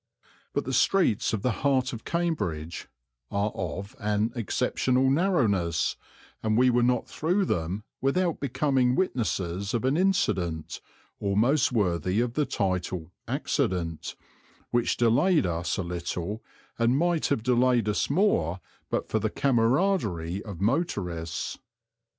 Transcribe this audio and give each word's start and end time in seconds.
But 0.53 0.65
the 0.65 0.73
streets 0.73 1.31
of 1.31 1.43
the 1.43 1.51
heart 1.61 1.93
of 1.93 2.05
Cambridge 2.05 2.87
are 3.29 3.51
of 3.53 3.95
an 3.99 4.31
exceptional 4.35 5.11
narrowness, 5.11 5.95
and 6.41 6.57
we 6.57 6.71
were 6.71 6.81
not 6.81 7.07
through 7.07 7.45
them 7.45 7.83
without 8.01 8.39
becoming 8.39 8.95
witnesses 8.95 9.75
of 9.75 9.85
an 9.85 9.97
incident, 9.97 10.81
almost 11.19 11.71
worthy 11.71 12.19
of 12.19 12.33
the 12.33 12.47
title 12.47 13.11
accident, 13.27 14.15
which 14.71 14.97
delayed 14.97 15.45
us 15.45 15.77
a 15.77 15.83
little 15.83 16.41
and 16.79 16.97
might 16.97 17.27
have 17.27 17.43
delayed 17.43 17.87
us 17.87 18.09
more 18.09 18.59
but 18.89 19.07
for 19.07 19.19
the 19.19 19.29
camaraderie 19.29 20.41
of 20.41 20.59
motorists. 20.59 21.59